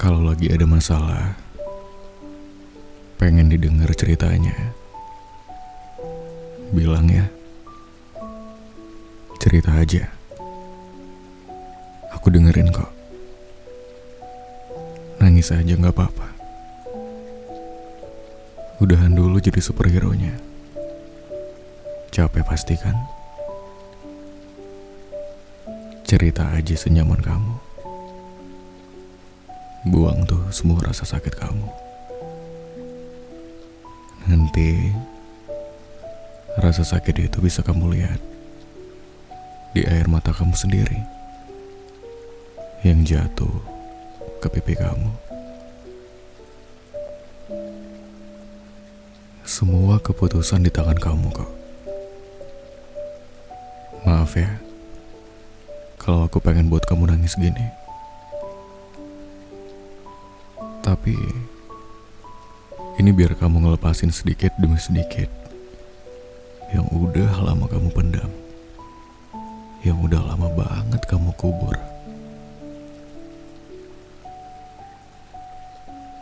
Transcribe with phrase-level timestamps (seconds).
[0.00, 1.36] Kalau lagi ada masalah,
[3.20, 4.72] pengen didengar ceritanya,
[6.72, 7.28] bilang ya,
[9.44, 10.08] cerita aja.
[12.16, 12.88] Aku dengerin kok.
[15.20, 16.28] Nangis aja nggak apa-apa.
[18.80, 20.32] Udahan dulu jadi superhero-nya.
[22.08, 22.96] Capek pasti kan?
[26.08, 27.69] Cerita aja senyaman kamu.
[29.80, 31.64] Buang tuh semua rasa sakit kamu.
[34.28, 34.92] Nanti
[36.60, 38.20] rasa sakit itu bisa kamu lihat
[39.72, 41.00] di air mata kamu sendiri
[42.84, 43.48] yang jatuh
[44.44, 45.16] ke pipi kamu.
[49.48, 51.50] Semua keputusan di tangan kamu kok.
[54.04, 54.60] Maaf ya,
[55.96, 57.79] kalau aku pengen buat kamu nangis gini.
[60.90, 61.14] Tapi,
[62.98, 65.30] ini biar kamu ngelepasin sedikit demi sedikit
[66.74, 68.26] yang udah lama kamu pendam,
[69.86, 71.78] yang udah lama banget kamu kubur.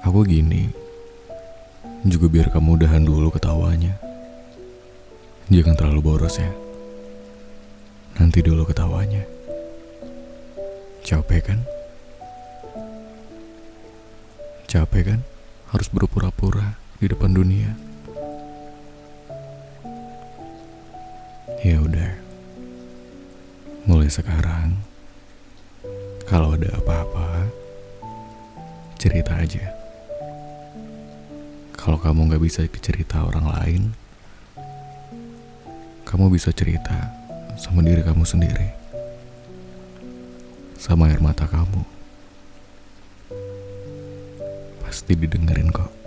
[0.05, 0.69] Aku gini,
[2.05, 3.97] juga biar kamu udahan dulu ketawanya.
[5.49, 6.53] Jangan terlalu boros ya.
[8.21, 9.25] Nanti dulu ketawanya.
[11.09, 11.78] Capek kan?
[14.69, 15.21] Capek kan?
[15.73, 17.73] Harus berpura-pura di depan dunia.
[21.65, 22.13] Ya udah.
[23.89, 24.77] Mulai sekarang,
[26.29, 27.49] kalau ada apa-apa,
[29.01, 29.73] cerita aja.
[31.73, 33.83] Kalau kamu nggak bisa cerita orang lain,
[36.05, 37.09] kamu bisa cerita
[37.57, 38.69] sama diri kamu sendiri,
[40.77, 41.98] sama air mata kamu.
[44.89, 45.98] Pasti didengerin kok.